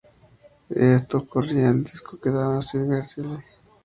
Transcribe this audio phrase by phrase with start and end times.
[0.67, 3.45] Si esto ocurría, el disco quedaba inservible.